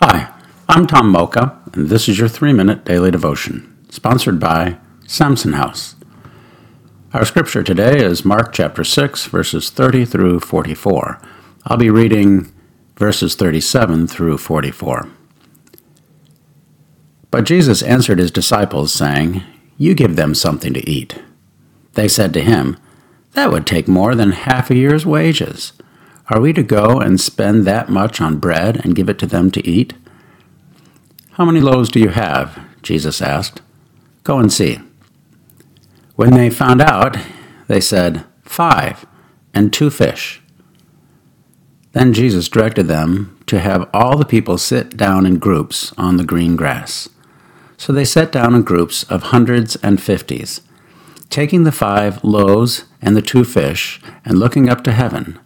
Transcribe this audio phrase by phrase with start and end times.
[0.00, 0.32] Hi,
[0.68, 4.78] I'm Tom Mocha, and this is your three minute daily devotion, sponsored by
[5.08, 5.96] Samson House.
[7.12, 11.20] Our scripture today is Mark chapter 6, verses 30 through 44.
[11.66, 12.52] I'll be reading
[12.94, 15.08] verses 37 through 44.
[17.32, 19.42] But Jesus answered his disciples, saying,
[19.78, 21.20] You give them something to eat.
[21.94, 22.76] They said to him,
[23.32, 25.72] That would take more than half a year's wages.
[26.30, 29.50] Are we to go and spend that much on bread and give it to them
[29.52, 29.94] to eat?
[31.32, 32.58] How many loaves do you have?
[32.82, 33.62] Jesus asked.
[34.24, 34.78] Go and see.
[36.16, 37.16] When they found out,
[37.66, 39.06] they said, Five,
[39.54, 40.42] and two fish.
[41.92, 46.24] Then Jesus directed them to have all the people sit down in groups on the
[46.24, 47.08] green grass.
[47.78, 50.60] So they sat down in groups of hundreds and fifties.
[51.30, 55.38] Taking the five loaves and the two fish, and looking up to heaven,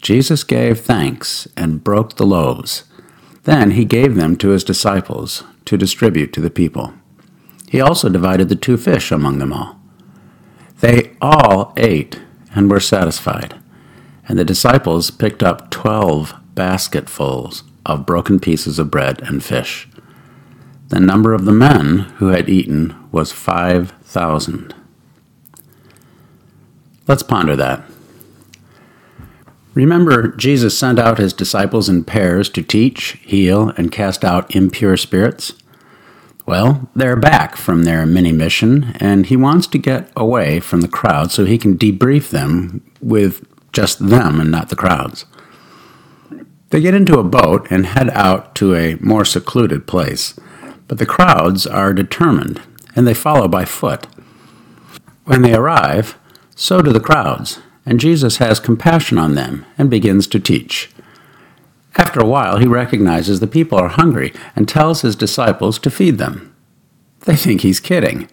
[0.00, 2.84] Jesus gave thanks and broke the loaves.
[3.44, 6.94] Then he gave them to his disciples to distribute to the people.
[7.68, 9.80] He also divided the two fish among them all.
[10.80, 12.20] They all ate
[12.54, 13.58] and were satisfied,
[14.28, 19.88] and the disciples picked up twelve basketfuls of broken pieces of bread and fish.
[20.88, 24.74] The number of the men who had eaten was five thousand.
[27.06, 27.82] Let's ponder that.
[29.74, 34.96] Remember, Jesus sent out his disciples in pairs to teach, heal, and cast out impure
[34.96, 35.54] spirits?
[36.46, 40.88] Well, they're back from their mini mission, and he wants to get away from the
[40.88, 45.26] crowd so he can debrief them with just them and not the crowds.
[46.70, 50.38] They get into a boat and head out to a more secluded place,
[50.86, 52.62] but the crowds are determined,
[52.96, 54.06] and they follow by foot.
[55.24, 56.18] When they arrive,
[56.56, 60.90] so do the crowds, and Jesus has compassion on them and begins to teach.
[61.96, 66.18] After a while, he recognizes the people are hungry and tells his disciples to feed
[66.18, 66.54] them.
[67.20, 68.28] They think he's kidding,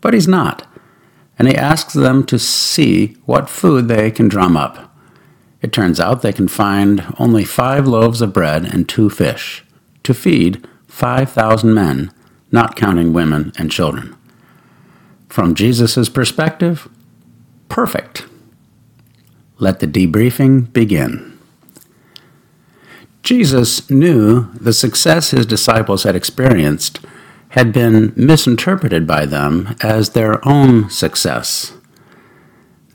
[0.00, 0.66] but he's not,
[1.38, 4.92] and he asks them to see what food they can drum up.
[5.62, 9.64] It turns out they can find only five loaves of bread and two fish
[10.02, 12.10] to feed 5,000 men,
[12.50, 14.16] not counting women and children.
[15.28, 16.88] From Jesus' perspective,
[17.68, 18.26] perfect.
[19.58, 21.38] Let the debriefing begin.
[23.22, 27.00] Jesus knew the success his disciples had experienced
[27.50, 31.72] had been misinterpreted by them as their own success.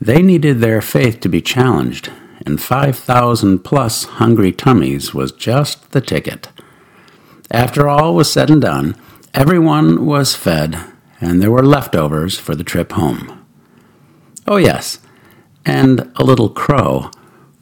[0.00, 2.10] They needed their faith to be challenged,
[2.46, 6.48] and 5,000 plus hungry tummies was just the ticket.
[7.50, 8.96] After all was said and done,
[9.32, 10.80] everyone was fed,
[11.20, 13.44] and there were leftovers for the trip home.
[14.46, 14.98] Oh, yes,
[15.64, 17.10] and a little crow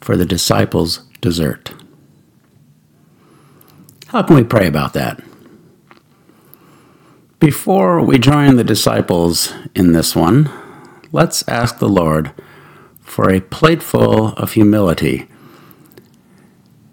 [0.01, 1.73] for the disciples' dessert.
[4.07, 5.21] How can we pray about that?
[7.39, 10.49] Before we join the disciples in this one,
[11.11, 12.31] let's ask the Lord
[13.01, 15.27] for a plateful of humility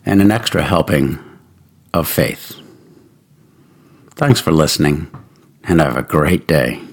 [0.04, 1.18] and an extra helping
[1.92, 2.60] of faith.
[4.14, 5.10] Thanks for listening,
[5.64, 6.89] and have a great day.